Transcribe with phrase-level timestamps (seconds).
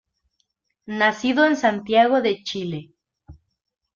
[0.87, 2.91] Nacido en Santiago de Chile.